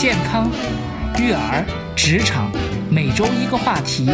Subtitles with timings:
[0.00, 0.50] 健康、
[1.18, 1.62] 育儿、
[1.94, 2.50] 职场，
[2.90, 4.06] 每周一个话题，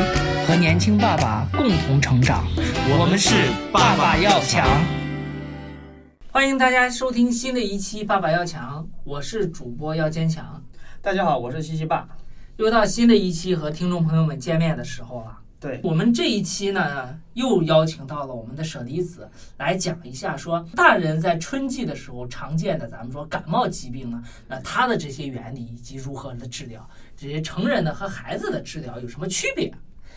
[0.44, 2.44] 和年轻爸爸共同成长。
[2.90, 4.66] 我们是爸爸要强。
[6.32, 10.60] 欢迎大家收听新的一期《爸爸要强》，我是主播要坚强。
[11.00, 12.08] 大家好，我是西西爸。
[12.56, 15.38] 又到新的一期和听众朋友们见面的时候了。
[15.58, 29.72] 对我们这一期呢，又邀请到了我们的舍利子来讲一下，说大人在春季的时候常见的咱们说感冒疾病呢，那它的这些原理以及如何的治疗，这些成人的和孩子的治疗有什么区别？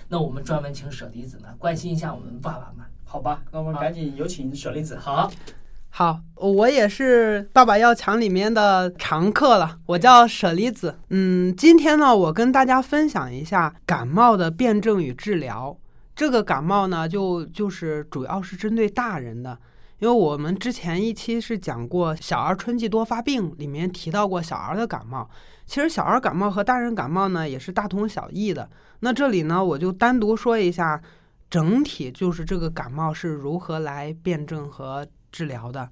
[0.07, 2.85] 那我们专门请舍利子呢关心一下我们爸爸们。
[3.05, 4.95] 好吧，那我们赶紧有请舍利子。
[4.95, 5.31] 好，
[5.99, 10.98] 好，我也是《爸爸要强》里面的常客了，我叫舍利子。
[11.09, 15.77] 嗯，今天呢，我跟大家分享一下感冒的辨证与治疗。
[16.16, 19.59] 这个感冒呢，就就是主要是针对大人的，
[19.98, 25.30] 因为我们之前一期是讲过小儿春季多发病，里面提到过小儿的感冒。
[25.66, 28.70] 其实小儿感冒和大人感冒呢，也是大同小异的。
[29.02, 31.02] 那这里呢，我就单独说一下，
[31.50, 35.89] 整体就是这个感冒是如何来辨证和治疗的。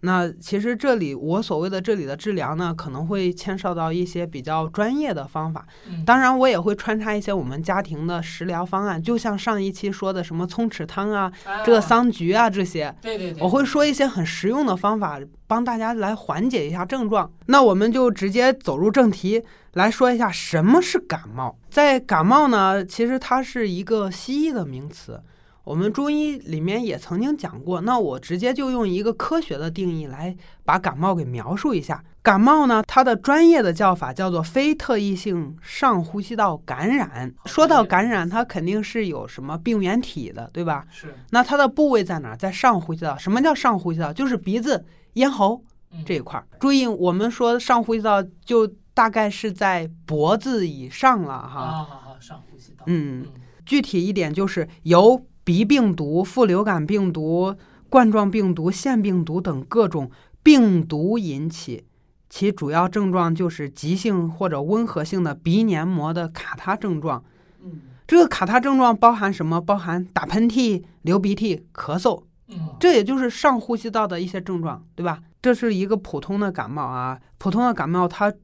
[0.00, 5.66] 那其实这里我所谓的这里的治疗呢，可能会牵涉到一些比较专业的方法。
[5.88, 11.32] 嗯当然，我也会穿插一些我们家庭的食疗方案，就像上一期说的什么葱豉汤啊、
[11.64, 17.28] 这个啊桑菊啊这些，对对对，我会说一些很实用的方法，帮大家来缓解一下症状。
[17.46, 21.58] 那我们就直接走入正题，来说一下什么是感冒。
[21.70, 25.20] 在感冒呢，其实它是一个西医的名词，
[25.66, 27.80] 我们中医里面也曾经讲过。
[27.80, 32.04] 那我直接就用一个科学的定义来把感冒给描述一下。
[32.22, 37.34] 感冒呢，它的专业的叫法叫做非特异性上呼吸道感染。
[37.46, 40.86] 说到感染，它肯定是有什么病原体的，对吧？
[40.88, 42.36] 是那它的部位在哪儿？
[42.36, 43.18] 在上呼吸道。
[43.18, 44.12] 什么叫上呼吸道？
[44.12, 46.46] 就是鼻子、咽喉嗯这一块儿。
[46.60, 48.64] 注意，我们说上呼吸道就
[48.94, 51.48] 大概是在脖子以上了哈。
[51.48, 52.84] 好好好，上呼吸道。
[52.86, 53.32] 嗯，嗯
[53.64, 57.54] 具体一点就是由鼻病毒、副流感病毒、
[57.88, 60.10] 冠状病毒、腺病毒等各种
[60.42, 61.84] 病毒引起。
[62.28, 67.22] 其主要症状就是急性或者温和性的鼻黏膜的卡他症状。
[67.62, 69.60] 嗯，这个卡他症状包含什么？
[69.60, 72.24] 包含打喷嚏、流鼻涕、咳嗽。
[72.48, 75.22] 嗯这也就是上呼吸道的一些症状，对吧？
[75.40, 78.34] 这是一个普通的感冒啊，普通的感冒它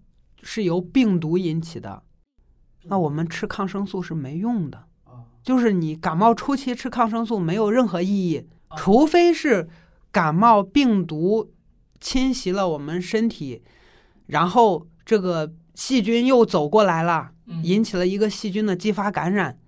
[0.43, 2.01] 是由病毒引起的，
[2.85, 4.87] 那我们吃抗生素是没用的，啊，
[5.43, 9.69] 就是你感冒初期吃抗生素没有任何意义，啊除非是
[10.11, 11.53] 感冒病毒
[12.01, 13.63] 侵袭了我们身体，
[14.27, 19.59] 然后这个细菌又走过来了，嗯引起了一个细菌的激发感染，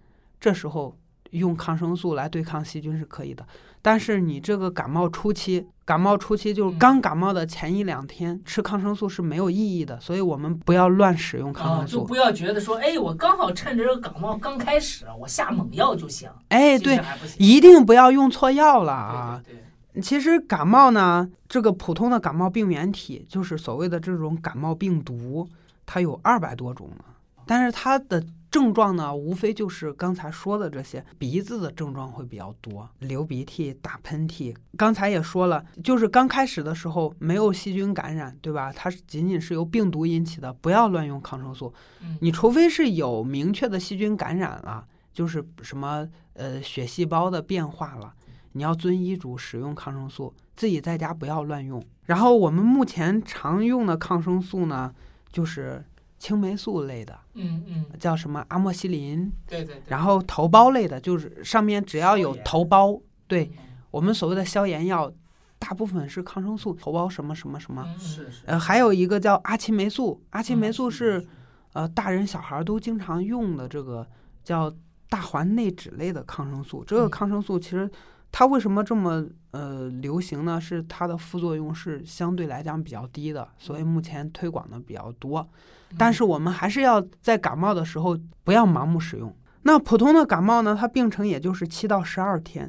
[0.41, 0.97] 这时候
[1.31, 3.47] 用抗生素来对抗细菌是可以的。
[3.85, 11.99] 但是你这个感冒初期，感冒初期就是嗯刚感冒的前一两天、吃抗生素是没有意义的，所以我们不要乱使用抗啊，生素。
[11.99, 16.31] 就不要觉得说，哎，我刚好趁着这个感冒刚开始，我下猛药就行。
[16.49, 16.99] 哎，对，
[17.39, 19.43] 一定不要用错药了啊！
[19.45, 19.61] 对对
[19.93, 25.47] 对其实感冒呢，这个普通的感冒病原体，就是所谓的这种感冒病毒，
[25.85, 27.05] 它有二百多种呢。
[27.47, 34.55] 但是它的症状呢，无非就是刚才说的这些，鼻子的症状会比较多，流鼻涕、打喷嚏。
[34.77, 38.73] 刚才也说了，就是刚开始的时候没有细菌感染，对吧？
[38.73, 41.75] 它是仅仅是由病毒引起的，不要乱用抗生素。
[42.01, 48.15] 嗯你除非是有明确的细菌感染了，就是什么呃血细胞的变化了，
[48.53, 51.85] 你要遵医嘱使用抗生素，自己在家不要乱用。
[52.05, 54.95] 然后我们目前常用的抗生素呢，
[55.33, 55.85] 就是
[56.19, 59.83] 青霉素类的，嗯嗯，叫什么阿莫西林，对对对。
[59.87, 63.65] 然后头孢类的，就是上面只要有头孢，对嗯。
[63.91, 65.13] 我们所谓的消炎药，
[65.59, 67.85] 大部分是抗生素，头孢什么什么什么。
[67.87, 71.27] 嗯是是，呃，还有一个叫阿奇霉素，阿奇霉素嗯是
[71.75, 74.07] 呃，大人小孩都经常用的这个
[74.43, 74.73] 叫
[75.09, 76.83] 大环内酯类的抗生素。
[76.85, 77.11] 这个嗯。
[77.11, 77.91] 抗生素其实
[78.37, 80.61] 它为什么这么呃流行呢？
[80.61, 85.49] 是它的副作用是相对来讲比较低的，所以目前推广的比较多。
[85.97, 89.33] 但是我们还是要在感冒的时候不要盲目使用。
[89.63, 92.69] 那普通的感冒呢，它病程也就是七到十二天，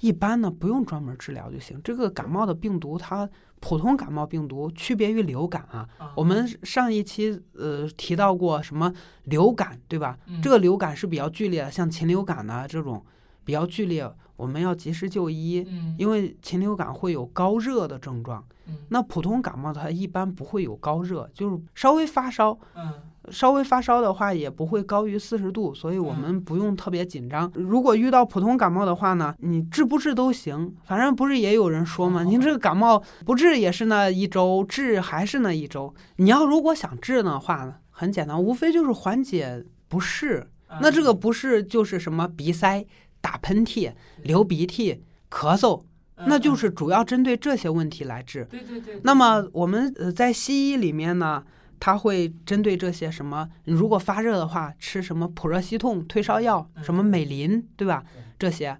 [0.00, 1.78] 一般呢不用专门治疗就行。
[1.84, 3.28] 这个感冒的病毒它。
[3.64, 8.92] 普通感冒病毒区别于流感啊，啊我们上一期呃提到过什么
[9.26, 10.18] 流感，对吧？
[10.26, 13.00] 嗯这个流感是比较剧烈的，像禽流感呐、这种
[13.44, 18.44] 比较剧烈，我们要及时就医，嗯因为禽流感会有高热的症状。
[18.68, 22.92] 嗯那普通感冒它一般不会有高热，就是稍微发烧，嗯
[23.30, 27.50] 稍微发烧的话，也不会高于四十度，所以我们不用特别紧张。
[27.54, 32.24] 如果遇到普通感冒的话呢，你治不治都行，反正不是也有人说嘛？
[32.24, 35.92] 您这个感冒不治也是那一周，治还是那一周。
[36.16, 40.48] 你要如果想治的话呢，很简单，无非就是缓解不适。
[40.80, 42.84] 那这个不适就是什么鼻塞、
[43.22, 43.90] 打喷嚏、
[44.22, 45.82] 流鼻涕、咳嗽。
[46.24, 48.44] 那就是主要针对这些问题来治。
[48.44, 49.00] 对对对。
[49.02, 51.42] 那么我们呃在西医里面呢，
[51.80, 58.04] 它会针对这些什么，如果发热的话，吃什么普热息痛、退烧药，什么美林，对吧？
[58.38, 58.78] 这些，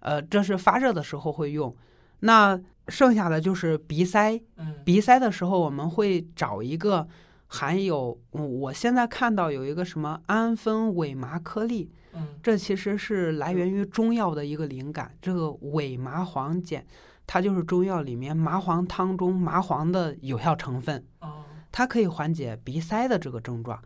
[0.00, 1.76] 呃，这是发热的时候会用。
[2.20, 4.40] 那剩下的就是鼻塞，
[4.82, 7.06] 鼻塞的时候我们会找一个
[7.48, 11.90] 含有，我现在看到有一个什么氨酚伪麻颗粒。
[12.42, 15.14] 这其实是来源于中药的一个灵感。
[15.20, 16.84] 这个伪麻黄碱，
[17.26, 21.04] 它就是中药里面麻黄汤中麻黄的有效成分。
[21.70, 23.78] 它可以缓解鼻塞的这个症状。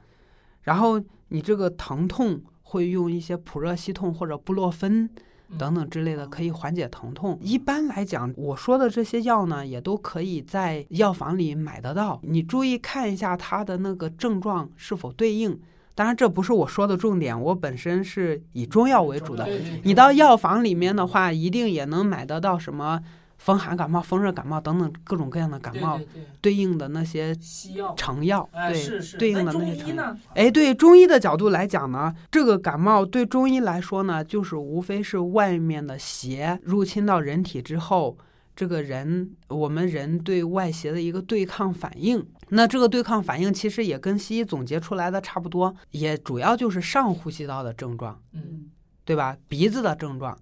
[0.63, 5.11] 然后你这个疼痛会用一些普热息痛或者布洛芬
[5.59, 7.39] 等等之类的，可以缓解疼痛。
[7.43, 12.21] 一般来讲，我说的这些药呢，也都可以在药房里买得到。
[12.23, 15.61] 你注意看一下它的那个症状是否对应。
[15.95, 17.39] 当然，这不是我说的重点。
[17.39, 19.47] 我本身是以中药为主的。
[19.83, 23.01] 你到药房里面的话，一定也能买得到什么
[23.39, 26.01] 风寒感冒、风热感冒等等各种各样的感冒
[26.41, 28.49] 对应的那些西药、成药。
[28.53, 30.17] 对，对应的那些成药。
[30.35, 38.17] 哎，对中医的角度来讲呢，这个感冒对中医来说呢，就是无非是外面的邪入侵到人体之后。
[38.55, 42.23] 这个人，我们人对外邪的一个对抗反应，
[42.55, 48.71] 那这个对抗反应其实也跟西医总结出来的差不多，也主要就是上呼吸道的症状，嗯，
[49.05, 49.37] 对吧？
[49.49, 50.39] 鼻子的症状，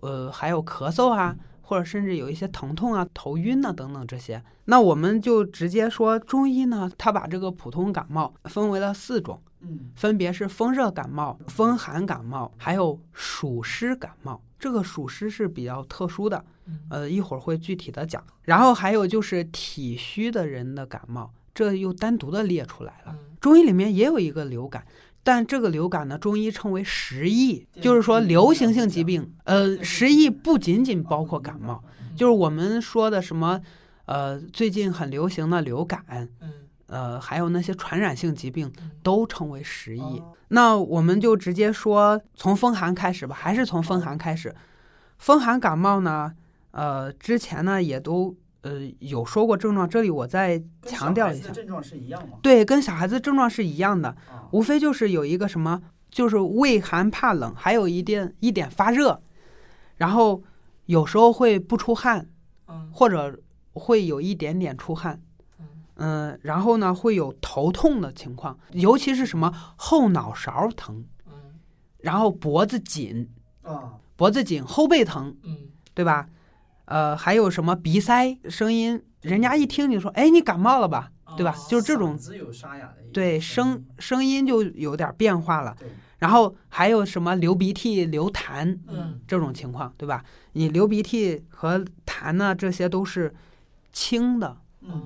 [0.00, 4.42] 呃，还有咳嗽啊，或者甚至有一些疼痛啊、头晕啊等等这些。
[4.64, 14.42] 那我们就直接说中医呢，他把这个普通感冒分为了四种，嗯，分别是风热感冒、风寒感冒，还有暑湿感冒。
[14.58, 16.44] 这个暑湿是比较特殊的。
[16.90, 18.22] 呃，一会儿会具体的讲。
[18.42, 21.28] 然后还有就是体虚的人的感冒，
[21.62, 23.16] 这又单独的列出来了。
[23.40, 24.84] 中医里面也有一个流感，
[25.22, 29.32] 但这个流感呢，中医称为时疫，就是说流行性疾病。
[29.44, 31.82] 呃，时疫不仅仅包括感冒，
[32.16, 33.60] 就是我们说的什么，
[34.06, 36.28] 呃，最近很流行的流感，
[36.86, 38.72] 呃，还有那些传染性疾病
[39.02, 40.22] 都称为时疫。
[40.48, 44.54] 那我们就直接说从风寒开始吧，还是从风寒开始。
[45.18, 46.32] 风寒感冒呢？
[46.72, 52.38] 呃，之前呢也都呃有说过症状，这里我再强调一下，症状是一样吗？
[52.42, 54.16] 对，跟小孩子症状是一样的，
[54.52, 59.20] 无非就是有一个什么，就是畏寒怕冷，还有一点一点发热，
[59.96, 60.42] 然后
[60.86, 62.28] 有时候会不出汗，
[62.92, 63.38] 或者
[63.72, 65.20] 会有一点点出汗，
[65.96, 71.04] 嗯，然后呢会有头痛的情况，尤其是什么后脑勺疼，
[71.98, 73.28] 然后脖子紧，
[73.62, 76.28] 啊，脖子紧，后背疼，嗯，对吧？
[76.86, 79.02] 呃，还有什么鼻塞声音？
[79.20, 81.54] 人家一听你说，哎，你感冒了吧，对吧？
[81.68, 82.18] 就是这种，
[83.12, 85.76] 对声声音就有点变化了。
[86.18, 90.24] 然后还有什么流鼻涕、流痰，嗯，这种情况，对吧？
[90.52, 93.32] 你流鼻涕和痰呢，这些都是
[93.92, 95.04] 轻的，嗯，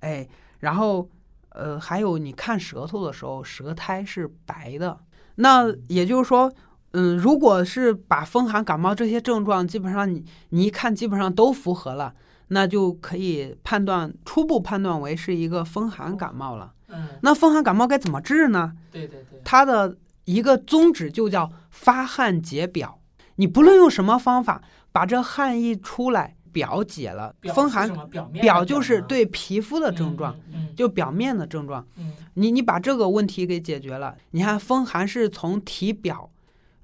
[0.00, 0.28] 哎，
[0.60, 1.08] 然后
[1.50, 5.00] 呃，还有你看舌头的时候，舌苔是白的，
[5.34, 6.52] 那也就是说。
[6.92, 12.14] 嗯，如果是把风寒感冒这些症状，基本上你你一看基本上都符合了，
[12.48, 16.72] 那就可以判断初步判断为是一个风寒感冒了。
[16.88, 18.72] 嗯，那风寒感冒该怎么治呢？
[18.90, 22.98] 对对对，它的一个宗旨就叫发汗解表。
[23.36, 27.88] 你不论用什么方法，把这汗一出来，表解了，风寒
[28.32, 30.34] 表就是对皮肤的症状，
[30.74, 31.86] 就表面的症状。
[32.32, 36.30] 你你把这个问题给解决了，你看风寒是从体表。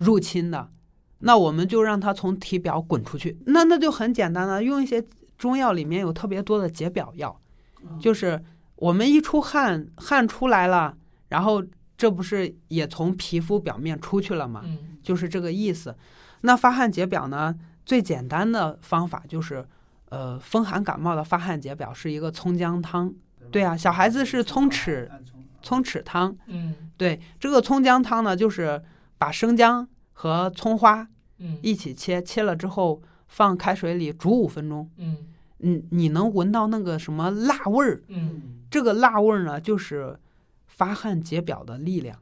[0.04, 0.70] 入侵的，
[1.20, 3.38] 那我们就让它从体表滚出去。
[3.46, 5.02] 那那就很简单了，用一些
[5.38, 7.40] 中药里面有特别多的解表药，
[7.99, 8.44] 就是
[8.76, 10.94] 我们一出汗，汗出来了，
[11.28, 11.64] 然后
[11.96, 14.62] 这不是也从皮肤表面出去了吗？
[15.02, 15.96] 就是这个意思。
[16.42, 17.54] 那发汗解表呢，
[17.87, 19.66] 最简单的方法就是，
[20.11, 23.11] 呃，风寒感冒的发汗解表是一个葱姜汤。
[23.50, 25.08] 对啊，小孩子是葱豉
[25.62, 26.37] 葱豉汤。
[26.49, 28.82] 嗯，对，这个葱姜汤呢，就是。
[29.16, 31.06] 把生姜和葱花，
[31.38, 35.18] 嗯，一起切，切了之后放开水里煮五分钟，嗯，
[35.59, 40.18] 你你能闻到那个什么辣味儿，嗯，这个辣味儿呢，就是
[40.66, 42.18] 发汗解表的力量。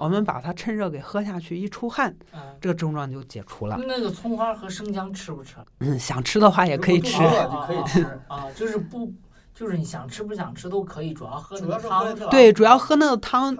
[0.00, 2.16] 我们把它趁热给喝下去，一出汗，
[2.58, 3.78] 这个症状就解除了。
[3.86, 5.56] 那个葱花和生姜吃不吃？
[5.80, 7.18] 嗯，想吃的话也可以吃，
[7.66, 9.12] 可以吃啊，就是不。
[9.58, 13.56] 就是你想吃不想吃都可以，主要喝那个汤对，主要喝那个汤。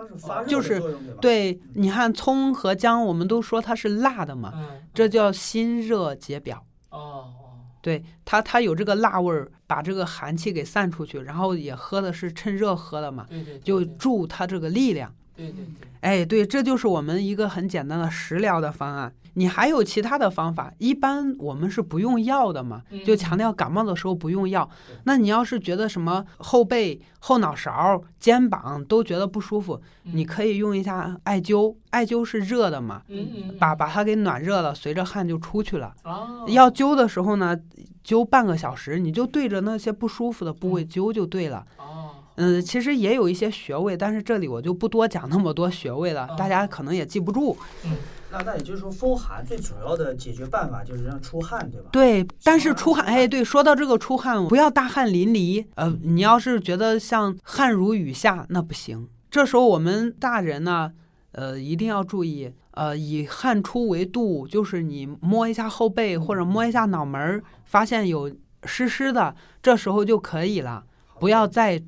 [0.46, 0.80] 就是
[1.20, 6.64] 对你看葱和姜，我们都说它是辣的嘛，嗯，这叫辛热解表。
[6.90, 7.34] 哦哦，
[7.82, 13.26] 对它，它有这个辣味儿，把这个寒气给散出去，然后也喝的是趁热喝的嘛，
[13.64, 15.12] 就助它这个力量。
[15.38, 19.12] 对对对，哎，对，这就是我们一个很简单的食疗的方案。
[19.34, 20.72] 你还有其他的方法？
[20.78, 24.96] 一般我们是不用药的嘛，就强调感冒的时候不用药对。
[25.04, 31.76] 那你要是觉得什么后背、后脑勺、肩膀都觉得不舒服，你可以用一下艾灸。
[31.90, 35.94] 艾灸是热的嘛，嗯嗯，把把它给暖热了，随着汗就出去了。
[36.02, 37.56] 哦要灸的时候呢，
[38.04, 41.64] 灸半个小时，你就对着那些不舒服的部位灸就对了。
[41.76, 47.56] 哦，嗯，其实也有一些穴位，但是这里我就不多讲那么多穴位了，嗯大家可能也记不住。
[47.84, 47.92] 嗯
[48.30, 51.88] 那那也就是说，风寒最主要的解决办法就是让出汗，对吧？
[51.90, 55.64] 对，但是出汗，出汗哎，对，说到这个出汗，不要大汗淋漓。
[55.76, 59.08] 呃，你要是觉得像汗如雨下，那不行。
[59.30, 60.92] 这时候我们大人呢，
[61.32, 68.30] 呃，一定要注意，呃，以汗出为度，就是你摸一下后背或者摸一下脑门儿，发现有
[68.64, 70.84] 湿湿的，这时候就可以了，
[71.18, 71.82] 不要再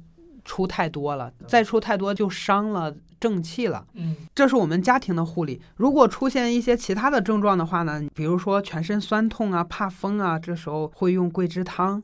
[0.51, 3.87] 出太多了，再出太多就伤了正气了。
[3.95, 5.61] 嗯这是我们家庭的护理。
[5.77, 12.03] 如果出现一些其他的症状的话呢，比如说全身酸痛啊、怕风啊，这时候会用桂枝汤。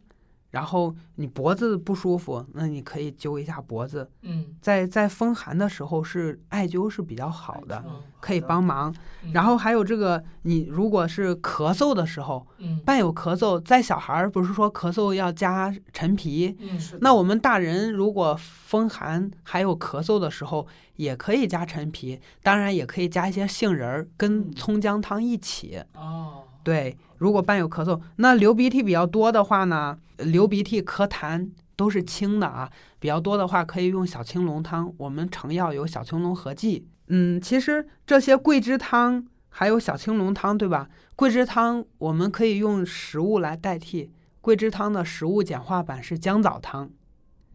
[0.56, 4.08] 然后你脖子不舒服，那你可以灸一下脖子。
[4.22, 8.90] 嗯在在风寒的时候，是艾灸是比较好的，嗯可以帮忙。
[9.22, 25.82] 嗯然后还有这个，你如果是咳嗽的时候，嗯伴有咳嗽，在小孩儿不是说咳嗽要加陈皮，嗯那我们大人如果风寒还有咳嗽的时候，也可以加陈皮，当然也可以加一些杏仁儿跟嗯葱姜汤一起。
[25.94, 34.92] 哦对，如果伴有咳嗽，那流鼻涕比较多的话呢，流鼻涕、咳痰都是清的啊，比较多的话可以用小青龙汤。
[34.98, 36.88] 我们成药有小青龙合剂。
[37.06, 40.88] 嗯，其实这些桂枝汤还有小青龙汤，对吧？
[41.14, 44.10] 桂枝汤我们可以用食物来代替。
[44.40, 46.90] 桂枝汤的食物简化版是姜枣汤。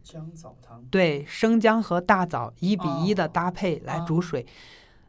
[0.02, 4.44] 姜枣汤，对，生姜和大枣一比一的哦搭配来哦煮水，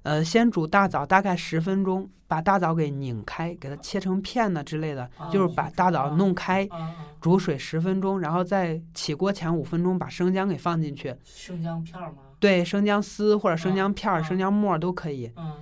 [0.03, 6.67] 呃，先煮大枣大概十分钟，把大枣给拧开，给它切成片呢之类的，就是把大枣哦弄开，
[7.19, 12.17] 煮水十分钟，然后在起锅前五分钟把生姜给放进去，生姜片儿吗？
[12.39, 15.31] 对，生姜丝或者生姜片生姜末儿都可以。
[15.37, 15.55] 嗯。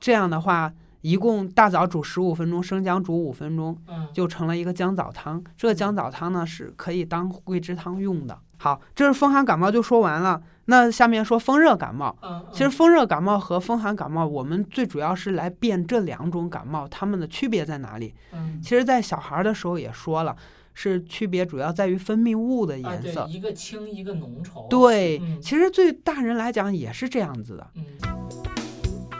[0.00, 4.08] 这样的话，一共大枣煮十五分钟，生姜煮五分钟，嗯。
[4.12, 5.42] 就成了一个姜枣汤。
[5.56, 8.36] 这个姜枣汤呢是可以当桂枝汤用的。
[8.58, 10.40] 好，这是风寒感冒就说完了。
[10.68, 12.16] 那下面说风热感冒。
[12.22, 18.12] 嗯，其实风热感冒和风寒感冒，我们最主要是来辨这两种感冒它们的区别在哪里。
[18.32, 20.34] 嗯其实，在小孩儿的时候也说了，
[20.74, 23.24] 是区别主要在于分泌物的啊颜色。
[23.24, 24.66] 对一个清一个浓稠。
[24.68, 27.66] 对，嗯其实对大人来讲也是这样子的。
[27.74, 27.84] 嗯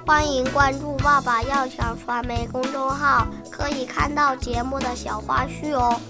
[0.05, 6.01] 欢迎关注“爸爸要讲传媒”公众号，可以看到节目的小花絮哦。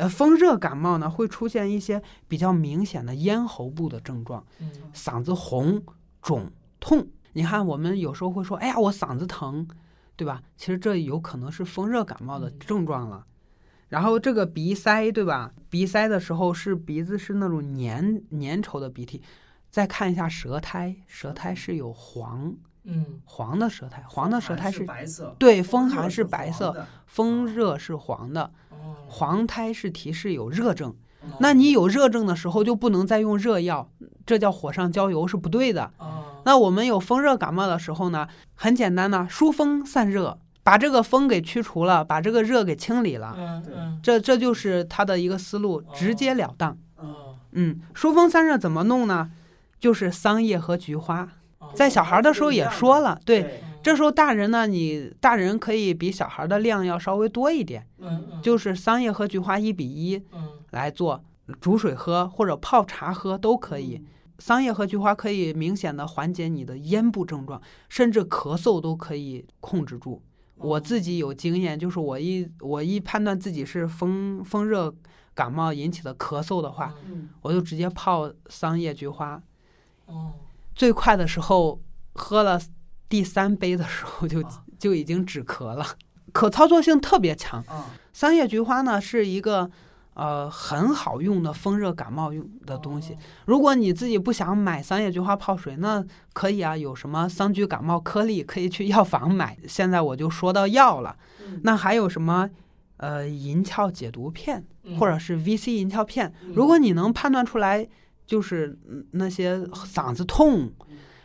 [0.00, 5.82] 呃，风热感冒呢会出现一些比较明显的咽喉部的症状，嗯嗓子红、
[6.22, 7.06] 肿、痛。
[7.34, 9.68] 你看，我们有时候会说：“哎呀，我嗓子疼，
[10.16, 13.26] 对吧？”其实这有可能是风热感冒的嗯症状了。
[13.88, 15.52] 然后这个鼻塞，对吧？
[15.68, 19.20] 鼻塞的时候是鼻子是那种粘粘稠的鼻涕。
[19.68, 30.90] 再看一下舌苔，舌苔是有黄嗯黄的舌苔，黄的舌苔是是白色，对，风寒是是白色，风热是黄的，哦，黄苔是提示有热症。
[30.90, 33.90] 哦那你有热症的时候就不能再用热药，
[34.24, 35.92] 这叫火上浇油是不对的。
[35.98, 46.78] 哦那我们有风热感冒的时候呢，很简单呢，疏风散热，把这个风给驱除了，把这个热给清理了，嗯嗯这这就是他的一个思路，直截了当。
[46.96, 49.30] 哦嗯，疏风散热怎么弄呢？
[49.78, 51.28] 就是桑叶和菊花，哦
[51.74, 53.62] 在小孩的时候也说了，对。
[53.82, 57.88] 这时候大人呢，你大人可以比小孩的量要稍微多一点，
[58.42, 61.24] 就是桑叶和菊花一比一嗯来做，
[61.62, 64.04] 煮水喝或者泡茶喝都可以。
[64.38, 67.58] 桑叶和菊花可以明显的缓解你的咽部症状，
[67.88, 70.22] 甚至咳嗽都可以控制住。
[70.56, 74.94] 我自己有经验，就是我一我一判断自己是风风热
[75.32, 79.42] 感冒引起的咳嗽的话，嗯我就直接泡桑叶菊花。
[80.04, 80.32] 哦
[80.80, 81.78] 最快的时候
[82.14, 82.58] 喝了
[83.06, 85.84] 第三杯的时候就啊就已经止咳了，
[86.32, 87.62] 可操作性特别强。
[87.64, 87.84] 啊，
[88.14, 89.70] 桑叶菊花呢是一个
[90.14, 93.14] 呃很好用的风热感冒用的东西。
[93.44, 99.58] 如果你自己不想买桑叶菊花泡水，那可以啊，有什么桑菊感冒颗粒可以去药房买。
[99.68, 101.14] 现在我就说到药了，
[101.46, 102.48] 嗯那还有什么
[102.96, 106.32] 呃银翘解毒片嗯或者是 VC 银翘片。
[106.42, 107.86] 嗯如果你能判断出来，
[108.30, 110.70] 就是嗯那些嗓子痛，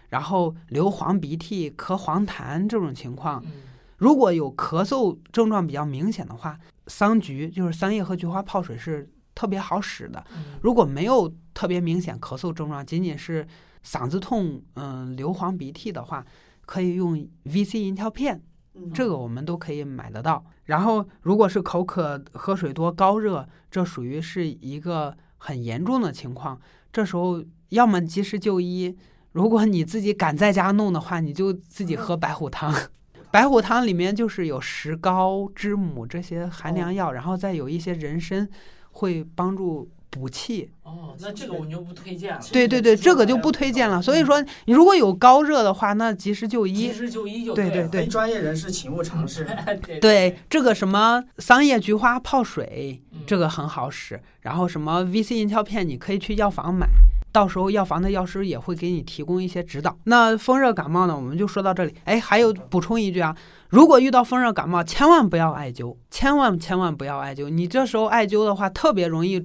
[0.10, 3.52] 然后流黄鼻涕、咳黄痰这种情况，嗯
[3.98, 6.58] 如果有咳嗽症状比较明显的话，
[6.88, 10.26] 桑菊就是桑叶和菊花泡水是特别好使的。
[10.36, 13.48] 嗯如果没有特别明显咳嗽症状，仅仅是
[13.86, 16.26] 嗓子痛、嗯、流黄鼻涕的话，
[16.66, 18.42] 可以用 VC 银翘片，
[18.74, 20.44] 嗯这个我们都可以买得到。
[20.64, 26.60] 然后，如果是口渴、喝水多、高热，这属于是一个很严重的情况，
[26.96, 28.96] 这时候要么及时就医。
[29.34, 32.74] 如果你自己敢在家弄的话，你就自己喝白虎汤。
[33.30, 38.48] 白虎汤里面就是有石膏、知母这些寒凉药，然后再有一些人参，
[38.92, 40.72] 会帮助补气。
[40.84, 42.40] 哦，那这个我就不推荐了。
[42.54, 44.02] 对对对，这个就不推荐了。
[44.02, 46.94] 所以说，你如果有高热的话，那及时就医及。
[46.94, 49.46] 时就医就对对对专业人士请勿尝试。
[49.86, 54.22] 对对，这个什么桑叶菊花泡水，嗯这个很好使。
[54.42, 56.88] 然后什么 VC 银翘片，你可以去药房买，
[57.32, 59.98] 到时候药房的药师也会给你提供一些指导。
[60.06, 61.94] 那风热感冒呢，我们就说到这里。
[62.06, 63.36] 哎，还有补充一句啊，
[63.70, 67.50] 如果遇到风热感冒，千万不要艾灸，千万千万不要艾灸。
[67.50, 69.44] 你这时候艾灸的话，特别容易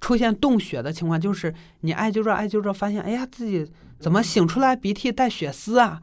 [0.00, 3.66] 出现冻血的情况，就是你艾灸着艾灸着，发现哎呀自己
[3.98, 6.00] 怎么醒出来鼻涕带血丝啊，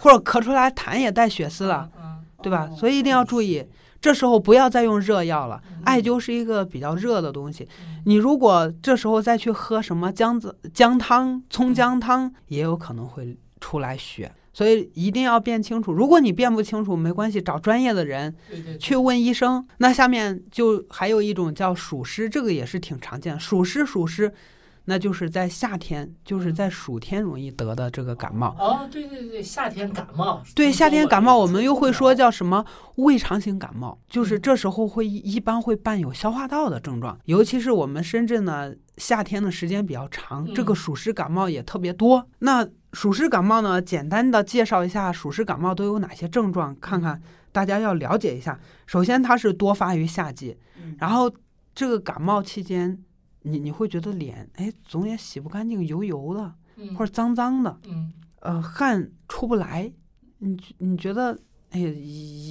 [0.00, 1.88] 或者咳出来痰也带血丝了。
[1.98, 2.06] 嗯
[2.42, 2.68] 对吧？
[2.70, 3.64] 哦所以一定要注意，
[4.06, 5.60] 这时候不要再用热药了。
[5.82, 14.30] 艾灸是一个比较热的东西，嗯你如果这时候再去喝什么姜子姜汤、葱姜汤，也有可能会出来血。
[14.52, 15.92] 所以一定要辨清楚。
[15.92, 18.32] 如果你辨不清楚，没关系，找专业的人
[18.78, 19.66] 去问医生。
[19.78, 23.38] 那下面就还有一种叫暑湿，这个也是挺常见。
[23.40, 24.32] 暑湿，暑湿，
[24.86, 28.56] 那就是在夏天，就是在暑天容易得的这个感冒。
[28.58, 30.42] 哦，对对对，夏天感冒。
[30.54, 32.64] 对，夏天感冒我们又会说叫叫什么
[32.96, 42.26] 胃肠型感冒，就是嗯这时候会一般会伴有消化道的症状，尤其是我们深圳呢，夏天的时间比较长，这个嗯暑湿感冒也特别多。
[42.40, 48.58] 那暑湿感冒呢，简单的介绍一下暑湿感冒都有哪些症状，看看大家要了解一下。
[48.86, 51.32] 首先，它是多发于夏季，嗯然后
[51.76, 52.98] 这个感冒期间，
[53.46, 56.52] 你你会觉得脸哎总也洗不干净，油油的
[56.96, 58.12] 或者脏脏的，嗯。
[58.40, 59.90] 呃，汗出不来，
[60.38, 61.36] 你觉你觉得，
[61.70, 61.90] 哎呀，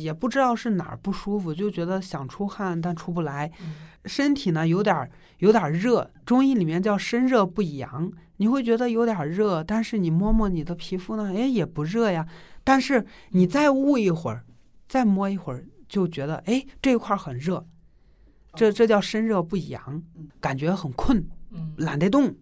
[0.03, 3.75] 也不知道是哪儿不舒服，就觉得想出汗但出不来，嗯。
[4.05, 12.27] 身体呢有点儿有点儿热，中医里面叫身热不阳，你会觉得有点儿热，但是你摸摸你的皮肤呢，哎也不热呀，
[12.63, 14.43] 但是你再捂一会儿，
[14.89, 17.65] 再摸一会儿，就觉得哎这块儿很热，
[18.56, 20.02] 这这叫身热不阳，
[20.39, 22.34] 感觉很困，嗯懒得动，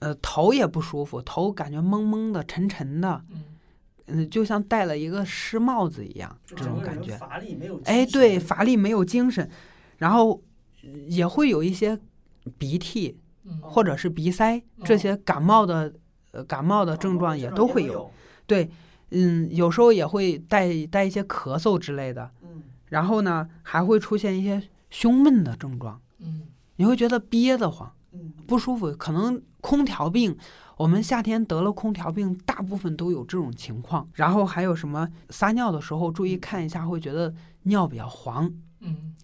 [0.00, 3.24] 呃头也不舒服，头感觉蒙蒙的、沉沉的。
[3.30, 3.44] 嗯
[4.08, 7.16] 嗯，就像戴了一个湿帽子一样，这种感觉。
[7.16, 9.48] 乏力没有精哎，对，乏力没有精神，
[9.98, 10.42] 然后
[10.82, 11.98] 呃也会有一些
[12.58, 15.94] 鼻涕嗯或者是鼻塞这些感冒的
[16.32, 17.92] 呃感冒的症状也都会有。
[17.92, 18.10] 有。
[18.44, 18.68] 对，
[19.12, 24.60] 嗯，有时候也会带带一些咳嗽之类的，嗯，然后呢还会出现一些
[24.92, 26.42] 胸闷的症状，嗯
[26.76, 27.90] 你会觉得憋得慌。
[28.12, 30.36] 嗯不舒服，可能空调病，
[30.76, 34.06] 我们夏天得了空调病，大部分都有这种情况。
[34.12, 38.52] 然后还有什么撒尿的时候，注意看一下，会觉得尿比较黄。
[38.80, 39.14] 嗯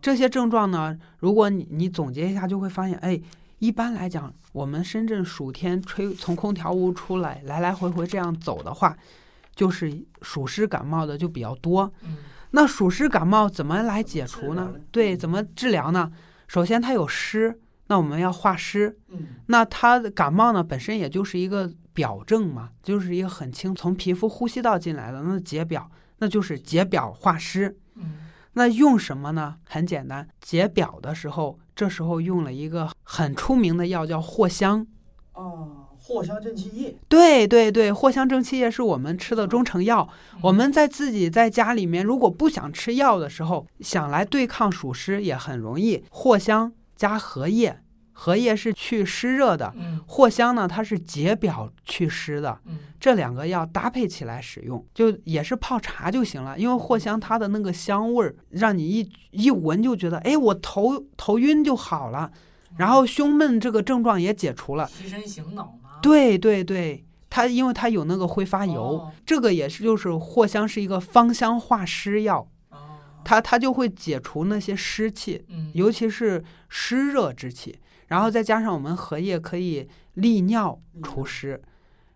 [0.00, 3.20] 这些症状呢，如果你你总结一下，就会发现，哎，
[3.58, 8.96] 一般来讲，我们深圳暑天吹从空调屋出来，来来回回这样走的话，
[9.56, 11.92] 就是暑湿感冒的就比较多。
[12.04, 12.18] 嗯
[12.56, 14.72] 那暑湿感冒怎么来解除呢？
[14.90, 16.10] 对，怎么治疗呢？
[16.48, 18.98] 首先它有湿，那我们要化湿。
[19.10, 27.76] 嗯那它的感冒呢，本身也就是一个表症嘛，就是一个很轻从皮肤呼吸道进来的，那解表，那就是解表化湿。
[27.96, 28.20] 嗯
[28.54, 29.56] 那用什么呢？
[29.68, 34.86] 很简单，解表的时候，这时候用了一个很出名的药，叫藿香。
[35.32, 36.94] 啊，藿香正气液。
[37.08, 40.08] 对对对，藿香正气液是我们吃的中成药。
[40.40, 46.04] 我们在自己在家里面，如果不想吃药的时候，想来对抗暑湿也很容易。
[46.10, 47.80] 藿香加荷叶，
[48.12, 56.58] 荷叶是去湿热的，嗯藿香呢，它是解表祛湿的，嗯这两个药搭配起来使用，就也是泡茶就行了。
[56.58, 62.30] 因为藿香它的那个香味儿，让你一一闻就觉得，哎，我头头晕就好了，
[62.76, 64.86] 然后胸闷这个症状也解除了。
[64.86, 65.98] 提神醒脑嘛。
[66.02, 72.78] 对对对，它因为它有那个挥发油，哦这个也是就是藿香是一个芳香化湿药，哦
[73.24, 81.60] 它它就会解除那些湿气，嗯尤其是湿热之气，然后再加上我们荷叶可以利尿除湿，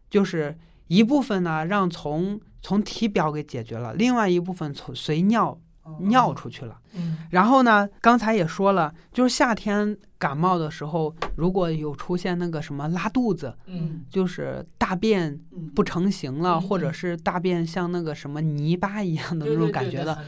[0.09, 5.59] 就是一部分呢让从从体表给解决了，另外一部分从随尿
[6.01, 6.79] 尿出去了。
[6.95, 15.69] 嗯然后呢，刚才也说了，就是夏天感冒的时候，如果有出现那个什么拉肚子，嗯就是大便嗯。
[15.75, 20.19] 不成形了，嗯或者是大便像那个什么泥巴一样的那种感觉的，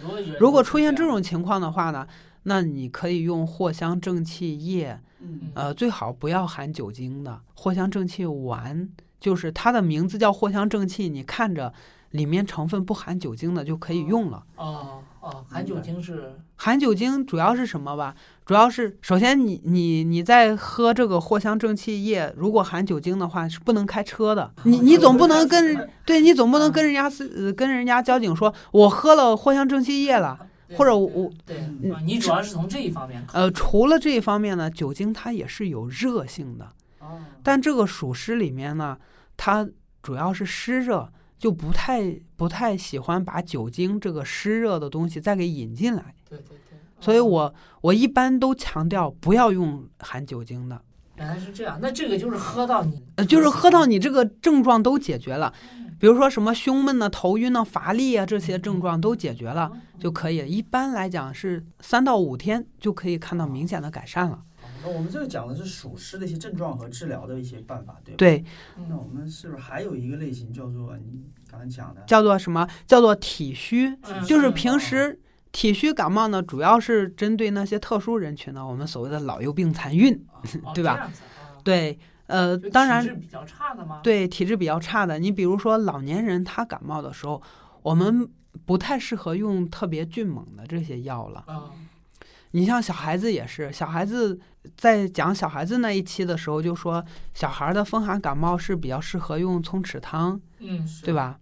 [0.41, 2.07] 如果出现这种情况的话呢，
[2.45, 5.53] 那你可以用藿香正气液，嗯。
[5.55, 8.89] 呃，最好不要含酒精的藿香正气丸，
[9.21, 11.75] 就是它的名字叫藿香正气，你看着
[12.11, 14.45] 里面成分不含酒精的就可以用了。
[14.57, 14.65] 哦。
[14.65, 16.35] 哦，含酒精是？
[16.57, 18.15] 含酒精主要是什么吧？
[18.45, 24.53] 主要是首先你你你在喝这个藿香正气液，如果含酒精的话是不能开车的。
[24.65, 30.49] 你你总不能跟对你总不能跟人家是呃跟人家交警说，我喝了藿香正气液了。
[30.75, 31.63] 或者我对
[32.07, 36.67] 你主要是从这一方面呃，除了这一方面呢，酒精它也是有热性的，
[36.99, 37.21] 哦。
[37.43, 38.97] 但这个暑湿里面呢，
[39.37, 39.69] 它
[40.03, 46.15] 主要是湿热，就不太不太喜欢把酒精这个湿热的东西再给引进来。
[46.31, 50.81] 对对对，所以哦我我一般都强调不要用含酒精的，
[51.17, 55.53] 原来是这样，那这个就是喝到你呃，就是喝到你这个症状都解决了，
[55.99, 60.49] 比如说什么胸闷呐、头晕呐、乏力啊这些症状都解决了就可以。
[60.49, 64.45] 一般来讲是三到五天就可以看到明显的改善了。
[64.83, 68.17] 哦那我们这个讲的是暑湿的一些症状和治疗的一些办法，对吧？。
[68.19, 68.45] 对，
[68.89, 72.03] 那我们是不是还有一个类型叫做你刚才讲的？
[72.07, 72.67] 叫做什么？
[72.87, 75.19] 叫做体虚，嗯就是嗯平时。
[75.53, 80.15] 体虚感冒呢，主要是针对那些特殊人群呢，我们所谓的老幼病残孕。
[80.65, 84.01] 哦对吧这样子啊对，呃，当然体质比较差的吗？
[84.03, 87.43] 对体质比较差的，你比如说老年人他感冒的时候，
[87.83, 88.27] 我们
[88.65, 91.45] 不太适合用特别峻猛的这些药了。
[91.47, 91.65] 啊，
[92.53, 94.39] 你像小孩子也是，小孩子
[94.77, 101.39] 在讲小孩子那一期的时候就说，小孩的风寒感冒是比较适合用葱豉汤，嗯，对吧？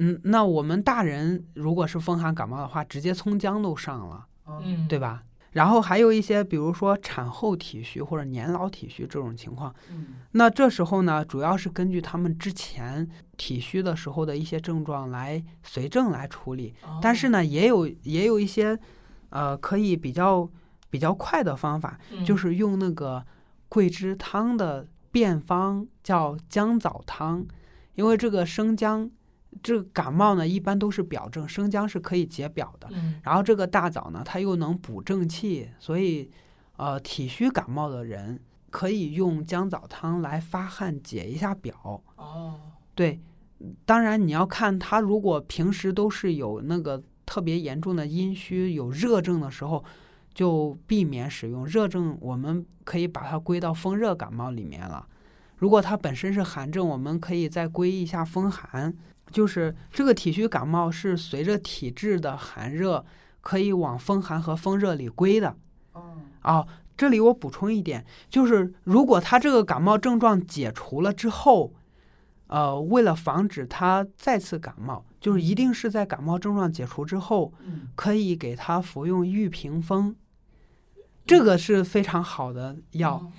[0.00, 5.22] 嗯，那我们大人如果是风寒感冒的话，直接葱姜都上了，哦嗯，对吧？
[5.52, 16.74] 然后还有一些，比如说产后体虚或者年老体虚这种情况，嗯那这时候呢，主要是根据他们之前体虚的时候的一些症状来随症来处理。
[16.82, 18.78] 哦，但是呢，也有也有一些，
[19.30, 20.48] 呃，可以比较
[20.90, 23.24] 比较快的方法，嗯就是用那个
[23.68, 27.46] 桂枝汤的变方，叫姜枣汤。
[27.94, 29.10] 因为这个生姜，
[29.62, 32.88] 这个感冒呢一般都是表症，生姜是可以解表的。
[32.92, 36.30] 嗯然后这个大枣呢，它又能补正气，所以，
[36.76, 42.00] 呃，体虚感冒的人可以用姜枣汤来发汗解一下表。
[42.16, 42.60] 哦，
[42.94, 43.20] 对，
[43.84, 47.02] 当然你要看他如果平时都是有那个
[47.38, 49.84] 特别严重的阴虚、有热症的时候，
[50.34, 52.18] 就避免使用热症。
[52.20, 55.06] 我们可以把它归到风热感冒里面了。
[55.58, 58.92] 如果它本身是寒症，我们可以再归一下风寒。
[59.30, 63.04] 就是这个体虚感冒是随着体质的寒热，
[63.40, 65.54] 可以往风寒和风热里归的。
[65.92, 71.72] 哦哦，这里我补充一点，就是如果他这个感冒症状解除了之后，
[72.48, 80.14] 呃，为了防止他再次感冒，就是一定是在感冒症状解除之后，嗯可以给他服用玉屏风，
[81.24, 83.14] 这个是非常好的药。
[83.14, 83.32] 哦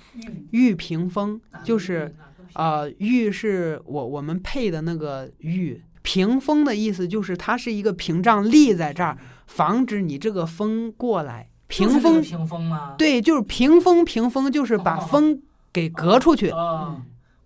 [0.52, 11.50] 玉玉屏风就是玉哪个屏呃，玉是我我们配的那个玉，屏风的意思就是它是一个屏障立在这儿，防止你这个风过来。
[11.68, 12.96] 屏风屏风吗？
[12.98, 15.40] 对，就是屏风，屏风就是把哦风
[15.72, 16.50] 给隔出去。
[16.50, 17.00] 哦，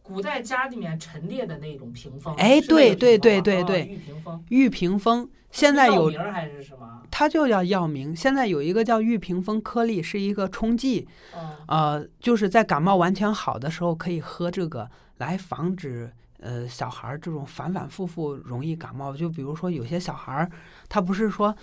[0.04, 4.44] 古代家里面陈列的那种屏风，哎对对对对对玉屏风。
[4.50, 7.02] 玉屏风现在有名儿还是什么？
[7.10, 16.12] 它就叫药名，现在有一个叫玉屏风颗粒，是一个冲剂，哦呃，就是在感冒完全好的时候可以喝这个来防止。
[16.46, 20.52] 呃，小孩儿这种反反复复容易感冒，就比如说有些小孩儿，
[20.90, 21.56] 他不是说，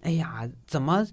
[0.00, 1.06] 哎呀，怎么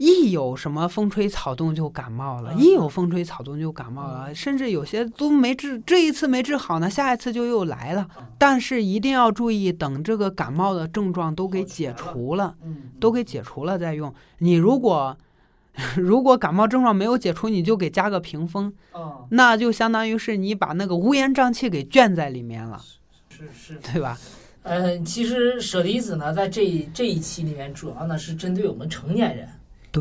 [0.00, 8.08] 一有什么风吹草动就感冒了，嗯一有风吹草动就感冒了，嗯甚至有些都没治，这一次没治好呢，下一次就又来了。
[8.18, 14.12] 嗯但是一定要注意，等这个感冒的症状都给解除了，嗯都给解除了再用。
[14.38, 15.14] 你如果
[15.98, 22.80] 如果感冒症状没有解除，你就给加个屏风，哦那就相当于是你把那个乌烟瘴气给圈在里面了，
[23.28, 23.74] 是是。
[23.92, 24.18] 对吧？
[24.62, 29.52] 呃，其实舍利子呢，在这一这一期里面，主要呢是针对我们成年人，对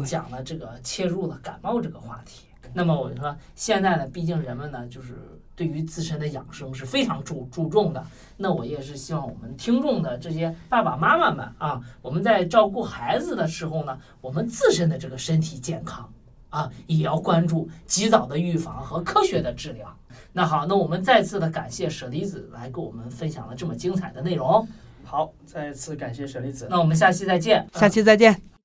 [0.04, 2.46] 讲了这个切入了感冒这个话题。
[2.72, 5.16] 那么我就说，现在呢，毕竟人们呢，就是
[5.56, 8.06] 对于自身的养生是非常注注重的。
[8.38, 16.08] 那我也是希望我们听众的这些爸爸妈妈们啊，我们在照顾孩子的时候呢，我们自身的这个身体健康
[16.50, 19.92] 啊，也要关注及早的预防和科学的治疗。
[20.32, 24.68] 那好，那我们再次的感谢舍利子来给我们分享了这么精彩的内容。
[25.04, 26.68] 好，再次感谢舍利子。
[26.70, 27.68] 那我们下期再见。
[27.74, 28.59] 下期再见。